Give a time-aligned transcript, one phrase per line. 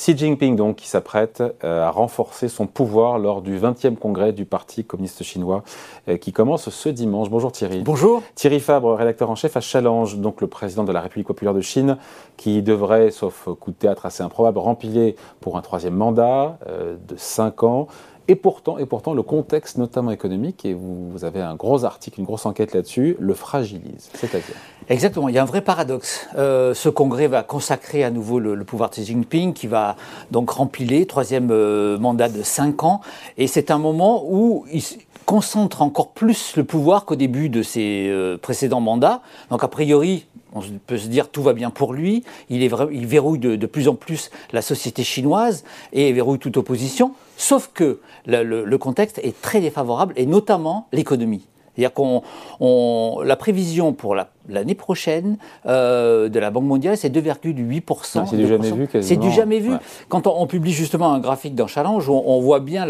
[0.00, 4.46] Xi Jinping, donc, qui s'apprête euh, à renforcer son pouvoir lors du 20e congrès du
[4.46, 5.62] Parti communiste chinois,
[6.08, 7.28] euh, qui commence ce dimanche.
[7.28, 7.82] Bonjour Thierry.
[7.82, 8.22] Bonjour.
[8.34, 11.60] Thierry Fabre, rédacteur en chef à Challenge, donc le président de la République populaire de
[11.60, 11.98] Chine,
[12.38, 15.12] qui devrait, sauf coup de théâtre assez improbable, remplir
[15.42, 17.86] pour un troisième mandat euh, de 5 ans.
[18.30, 22.74] Et pourtant, le contexte, notamment économique, et vous, avez un gros article, une grosse enquête
[22.74, 24.08] là-dessus, le fragilise.
[24.14, 24.54] C'est-à-dire
[24.88, 26.28] Exactement, il y a un vrai paradoxe.
[26.38, 29.96] Euh, ce congrès va consacrer à nouveau le, pouvoir de Xi Jinping, qui va
[30.30, 33.00] donc remplir troisième euh, mandat de cinq ans.
[33.36, 34.82] Et c'est un moment où il
[35.26, 39.22] concentre encore plus le pouvoir qu'au début de ses euh, précédents mandats.
[39.50, 42.24] Donc a priori, on peut se dire tout va bien pour lui.
[42.48, 47.12] Il, est il verrouille de, plus en plus la société chinoise et verrouille toute opposition.
[47.36, 51.46] Sauf que le, contexte est très défavorable et notamment l'économie.
[51.76, 54.16] C'est-à-dire qu'on la prévision pour
[54.48, 58.26] l'année prochaine euh, de la Banque mondiale, c'est 2,8%.
[58.26, 59.72] C'est du jamais vu C'est du jamais vu.
[60.08, 62.86] Quand on, publie justement un graphique dans Challenge, on, on voit bien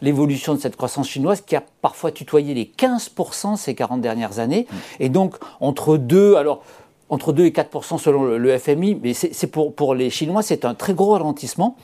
[0.00, 4.66] l'évolution de cette croissance chinoise qui a parfois tutoyé les 15% ces 40 dernières années.
[4.70, 4.76] Mm.
[5.00, 6.62] Et donc, entre deux, alors
[7.10, 10.74] entre 2 et 4% selon le, FMI, mais c'est pour, pour les Chinois, c'est un
[10.74, 11.76] très gros ralentissement.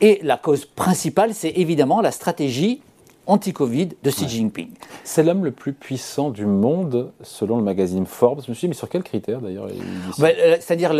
[0.00, 2.82] Et la cause principale, c'est évidemment la stratégie
[3.26, 4.70] anti-Covid de Xi Jinping.
[5.04, 8.42] C'est l'homme le plus puissant du monde, selon le magazine Forbes.
[8.44, 10.92] Je me suis dit, mais sur quels critères d'ailleurs euh, C'est-à-dire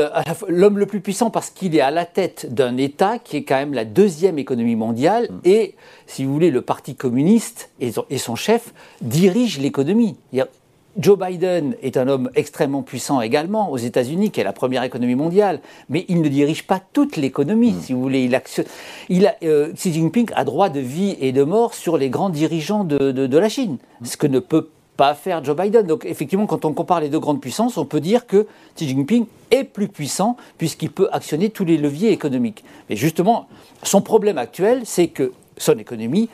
[0.49, 3.57] l'homme le plus puissant parce qu'il est à la tête d'un État qui est quand
[3.57, 5.41] même la deuxième économie mondiale mm.
[5.45, 5.75] et,
[6.07, 10.17] si vous voulez, le Parti communiste et son chef dirigent l'économie.
[10.99, 15.15] Joe Biden est un homme extrêmement puissant également aux États-Unis, qui est la première économie
[15.15, 17.81] mondiale, mais il ne dirige pas toute l'économie, mm.
[17.81, 18.31] si vous voulez.
[19.09, 22.29] Il, a, euh, Xi Jinping a droit de vie et de mort sur les grands
[22.29, 24.05] dirigeants de, la Chine, mm.
[24.05, 24.69] ce que ne peut
[24.99, 25.87] pas faire Joe Biden.
[25.87, 28.47] Donc effectivement, quand on compare les deux grandes puissances, on peut dire que
[28.77, 32.65] Xi Jinping est plus puissant puisqu'il peut actionner tous les leviers économiques.
[32.91, 33.49] Mais justement,
[33.83, 36.29] son problème actuel, c'est que son économie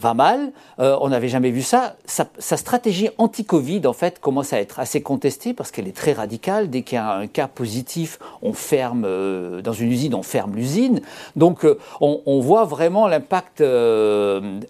[0.00, 0.52] va mal.
[0.78, 1.96] Euh, on n'avait jamais vu ça.
[2.06, 6.70] Sa, stratégie anti-Covid, en fait, commence à être assez contestée parce qu'elle est très radicale.
[6.70, 10.56] Dès qu'il y a un cas positif, on ferme, euh, dans une usine, on ferme
[10.56, 11.00] l'usine.
[11.36, 13.62] Donc, euh, on, voit vraiment l'impact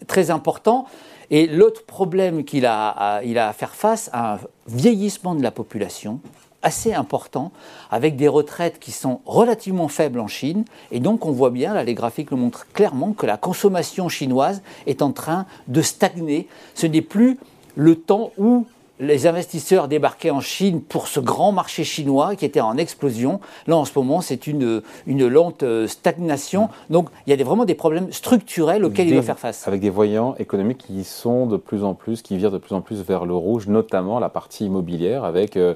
[0.08, 0.86] très important.
[1.30, 5.52] Et l'autre problème qu'il a, il a à faire face à un vieillissement de la
[5.52, 6.20] population
[6.62, 7.52] assez important,
[7.90, 10.64] avec des retraites qui sont relativement faibles en Chine.
[10.90, 14.62] Et donc on voit bien, là les graphiques le montrent clairement, que la consommation chinoise
[14.86, 16.48] est en train de stagner.
[16.74, 17.38] Ce n'est plus
[17.76, 18.66] le temps où
[19.00, 23.40] les investisseurs débarquaient en Chine pour ce grand marché chinois qui était en explosion.
[23.66, 26.68] Là, en ce moment, c'est une, une lente euh, stagnation.
[26.90, 29.66] Donc, il y a vraiment des problèmes structurels auxquels il doit faire face.
[29.66, 32.82] Avec des voyants économiques qui sont de plus en plus, qui virent de plus en
[32.82, 35.74] plus vers le rouge, notamment la partie immobilière, avec euh,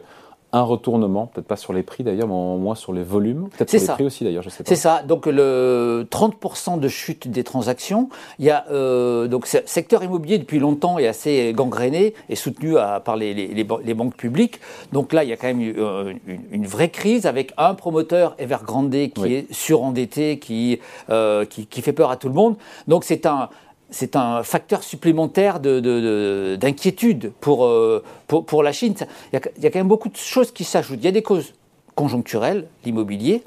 [0.55, 3.71] un retournement, peut-être pas sur les prix d'ailleurs, mais au moins sur les volumes, peut-être
[3.71, 4.69] sur les prix aussi d'ailleurs, je sais pas.
[4.69, 10.05] C'est ça, donc le 30% de chute des transactions, il y a euh, donc secteur
[10.05, 14.61] immobilier depuis longtemps est assez gangréné et soutenu par les, les, banques publiques,
[14.93, 18.37] donc là il y a quand même euh, une, une, vraie crise avec un promoteur
[18.39, 20.79] Evergrande qui est surendetté, qui,
[21.11, 22.55] euh, qui, qui fait peur à tout le monde,
[22.87, 23.49] donc c'est un
[23.91, 28.95] c'est un facteur supplémentaire d'inquiétude euh, pour, pour, la Chine.
[29.33, 30.99] Il y, a, quand même beaucoup de choses qui s'ajoutent.
[31.01, 31.55] Il y a des causes
[31.95, 33.43] conjoncturelles, l'immobilier,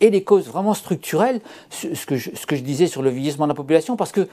[0.00, 1.40] et des causes vraiment structurelles,
[1.70, 4.28] ce que, je, ce que je disais sur le vieillissement de la population, parce que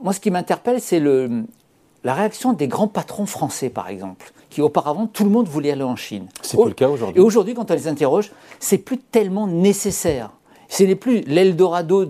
[0.00, 5.06] moi, ce qui m'interpelle, c'est la réaction des grands patrons français, par exemple, qui auparavant,
[5.06, 6.26] tout le monde voulait aller en Chine.
[6.42, 7.20] C'est plus le cas aujourd'hui.
[7.20, 10.30] Et aujourd'hui, quand on les interroge, c'est plus tellement nécessaire.
[10.68, 12.06] Ce n'est plus l'Eldorado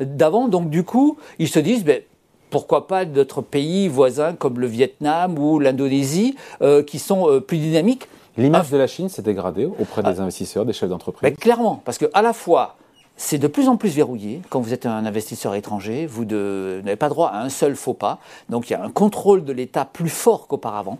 [0.00, 2.00] d'avant, donc du coup, ils se disent, ben,
[2.50, 7.58] pourquoi pas d'autres pays voisins comme le Vietnam ou l'Indonésie, euh, qui sont euh, plus
[7.58, 8.08] dynamiques.
[8.36, 10.22] L'image de la Chine s'est dégradée auprès des ah.
[10.22, 12.76] investisseurs, des chefs d'entreprise ben, Clairement, parce que à la fois,
[13.16, 14.42] c'est de plus en plus verrouillé.
[14.50, 18.18] Quand vous êtes un investisseur étranger, vous n'avez pas droit à un seul faux pas.
[18.50, 20.98] Donc il y a un contrôle de l'État plus fort qu'auparavant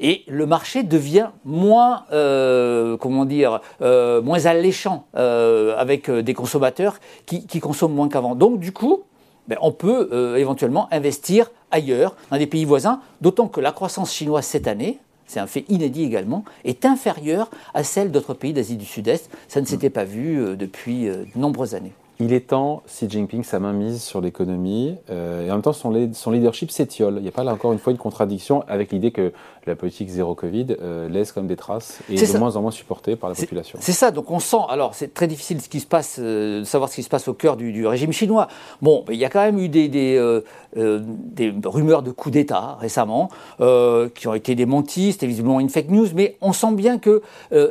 [0.00, 6.98] et le marché devient moins, euh, comment dire, euh, moins alléchant euh, avec des consommateurs
[7.26, 8.34] qui, consomment moins qu'avant.
[8.34, 9.02] Donc du coup,
[9.46, 14.46] ben, on peut éventuellement investir ailleurs, dans des pays voisins, d'autant que la croissance chinoise
[14.46, 18.86] cette année, c'est un fait inédit également, est inférieure à celle d'autres pays d'Asie du
[18.86, 19.30] Sud-Est.
[19.46, 21.92] Ça ne s'était pas vu depuis de nombreuses années.
[22.20, 25.72] Il est temps, Xi Jinping, sa main mise sur l'économie, euh, et en même temps
[25.72, 27.14] son, son leadership s'étiole.
[27.16, 29.32] Il n'y a pas là encore une fois une contradiction avec l'idée que
[29.66, 32.70] la politique zéro Covid euh, laisse comme des traces et est, de moins en moins
[32.70, 33.78] supportée par la population.
[33.80, 36.64] C'est ça, donc on sent, alors c'est très difficile ce qui se passe, euh, de
[36.64, 38.48] savoir ce qui se passe au cœur du, régime chinois.
[38.82, 40.42] Bon, il y a quand même eu des, des,
[40.76, 46.08] des rumeurs de coup d'État récemment qui ont été démenties, c'était visiblement une fake news,
[46.14, 47.22] mais on sent bien que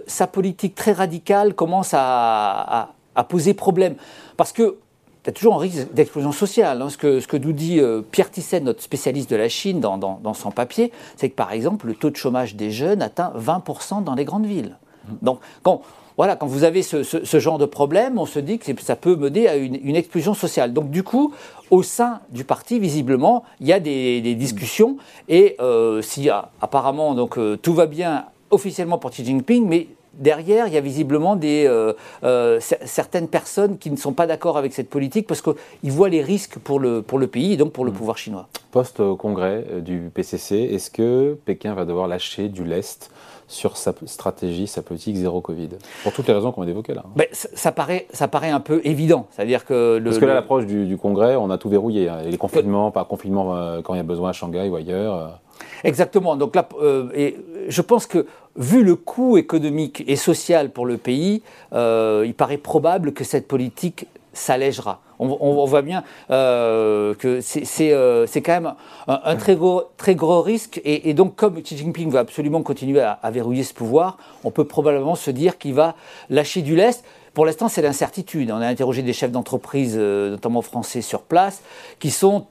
[0.08, 2.90] sa politique très radicale commence à à
[3.24, 3.96] poser problème.
[4.38, 4.78] Parce que
[5.24, 6.82] tu as toujours un risque d'explosion sociale.
[6.82, 6.90] Hein.
[6.90, 9.98] Ce, que, ce, que, nous dit euh, Pierre Thyssen, notre spécialiste de la Chine, dans,
[9.98, 14.04] dans, son papier, c'est que par exemple, le taux de chômage des jeunes atteint 20%
[14.04, 14.78] dans les grandes villes.
[15.22, 15.82] Donc, quand,
[16.18, 19.16] voilà, quand vous avez ce, ce, genre de problème, on se dit que ça peut
[19.16, 20.74] mener à une, une, explosion sociale.
[20.74, 21.34] Donc, du coup,
[21.72, 24.98] au sein du parti, visiblement, il y a des, des discussions.
[25.28, 30.68] Et euh, si apparemment donc, euh, tout va bien officiellement pour Xi Jinping, mais derrière,
[30.68, 34.74] il y a visiblement des, euh, euh, certaines personnes qui ne sont pas d'accord avec
[34.74, 37.86] cette politique parce qu'ils voient les risques pour le, pour le pays et donc pour
[37.86, 37.96] le mm.
[37.96, 38.48] pouvoir chinois.
[38.72, 43.12] Post-congrès euh, du PCC, est-ce que Pékin va devoir lâcher du lest
[43.48, 45.70] sur sa stratégie, sa politique zéro Covid?
[46.04, 47.04] Pour toutes les raisons qu'on a évoquées là.
[47.06, 47.12] Hein.
[47.16, 49.28] Ben, ça, paraît, ça paraît un peu évident.
[49.32, 52.10] C'est-à-dire que le, Parce que là, l'approche du, Congrès, on a tout verrouillé.
[52.10, 52.22] Hein.
[52.26, 55.40] Les confinements, pas confinement quand il y a besoin à Shanghai ou ailleurs.
[55.84, 56.36] Exactement.
[56.36, 56.68] Donc là,
[57.16, 58.26] et je pense que
[58.60, 61.42] vu le coût économique et social pour le pays,
[61.74, 65.02] euh, il paraît probable que cette politique s'allègera.
[65.22, 67.42] On, voit bien euh, que
[67.82, 68.74] euh, c'est quand même
[69.08, 70.80] un, très, gros, très gros risque.
[70.86, 75.16] Et, donc, comme Xi Jinping va absolument continuer à, verrouiller ce pouvoir, on peut probablement
[75.16, 75.96] se dire qu'il va
[76.30, 77.04] lâcher du lest.
[77.34, 78.50] Pour l'instant, c'est l'incertitude.
[78.50, 81.64] On a interrogé des chefs d'entreprise, notamment français, sur place,
[82.00, 82.46] qui sont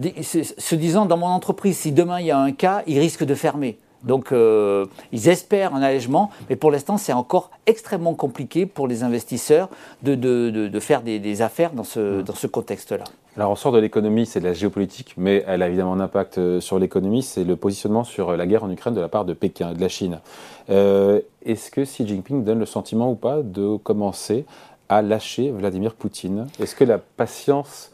[0.00, 3.34] se disant dans mon entreprise, si demain il y a un cas, il risque de
[3.34, 3.78] fermer.
[4.04, 9.02] Donc euh, ils espèrent un allègement, mais pour l'instant c'est encore extrêmement compliqué pour les
[9.02, 9.68] investisseurs
[10.02, 13.04] de, de, faire des, affaires dans ce, dans ce contexte-là.
[13.36, 16.38] Alors on sort de l'économie, c'est de la géopolitique, mais elle a évidemment un impact
[16.38, 19.24] euh, sur l'économie, c'est le positionnement sur euh, la guerre en Ukraine de la part
[19.24, 20.20] de Pékin, de la Chine.
[20.68, 24.44] Est-ce que Xi Jinping donne le sentiment ou pas de commencer
[24.88, 26.46] à lâcher Vladimir Poutine?
[26.60, 27.90] Est-ce que la patience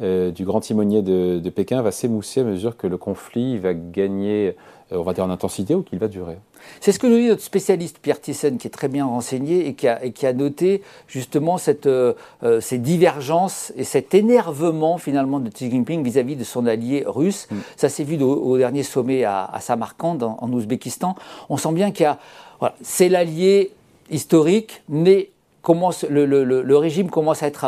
[0.00, 4.56] du grand timonier de, de Pékin va s'émousser à mesure que le conflit va gagner
[4.92, 6.36] euh, on va dire en intensité ou qu'il va durer
[6.80, 9.74] C'est ce que nous dit notre spécialiste Pierre Thyssen, qui est très bien renseigné et
[9.74, 12.12] qui a, noté justement cette, euh,
[12.42, 17.48] euh, ces divergences et cet énervement finalement de Xi Jinping vis-à-vis de son allié russe.
[17.50, 17.56] Mm.
[17.76, 21.14] Ça s'est vu au, dernier sommet à, Samarkand, en, Ouzbékistan.
[21.48, 22.18] On sent bien qu'il y a.
[22.60, 23.72] Voilà, c'est l'allié
[24.10, 25.30] historique, mais
[25.62, 27.64] commence, le, le, régime commence à être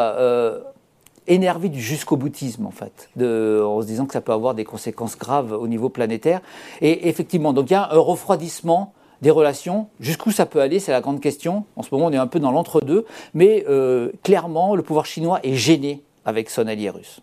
[1.28, 4.64] énervé du jusqu'au boutisme en fait, de, en se disant que ça peut avoir des
[4.64, 6.40] conséquences graves au niveau planétaire.
[6.81, 8.93] Et effectivement, donc il y a un refroidissement
[9.23, 9.88] des relations.
[10.00, 11.64] Jusqu'où ça peut aller, c'est la grande question.
[11.76, 15.40] En ce moment, on est un peu dans l'entre-deux, mais euh, clairement, le pouvoir chinois
[15.43, 17.20] est gêné avec son allié russe.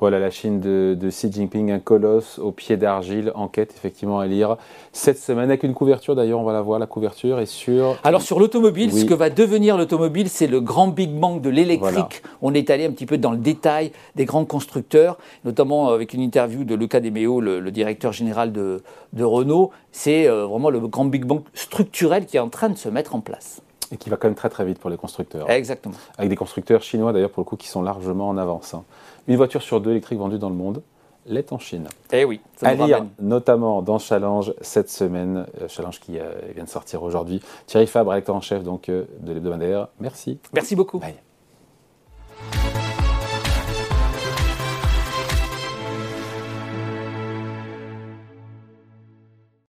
[0.00, 4.56] Voilà la Chine de, Xi Jinping, un colosse au pied d'argile, enquête effectivement à lire
[4.92, 7.96] cette semaine avec une couverture d'ailleurs, on va la voir, la couverture est sur...
[8.04, 12.22] Alors sur l'automobile, ce que va devenir l'automobile, c'est le grand big bang de l'électrique.
[12.42, 16.20] On est allé un petit peu dans le détail des grands constructeurs, notamment avec une
[16.20, 18.80] interview de Luca De Meo, le, directeur général de,
[19.20, 19.70] Renault.
[19.90, 23.14] C'est euh, vraiment le grand big bang structurel qui est en train de se mettre
[23.16, 23.62] en place.
[23.90, 25.50] Et qui va quand même très très vite pour les constructeurs.
[25.50, 25.94] Exactement.
[26.18, 28.74] Avec des constructeurs chinois d'ailleurs pour le coup qui sont largement en avance.
[28.74, 28.84] Hein.
[29.28, 30.82] Une voiture sur deux électrique vendue dans le monde
[31.28, 31.88] l'est en Chine.
[32.12, 36.64] Eh oui, ça à lire notamment dans Challenge cette semaine, euh, Challenge qui euh, vient
[36.64, 37.40] de sortir aujourd'hui.
[37.66, 39.88] Thierry Fabre, rédacteur en chef donc, euh, de l'hebdomadaire.
[40.00, 40.38] Merci.
[40.52, 40.98] Merci beaucoup.
[40.98, 41.14] Bye.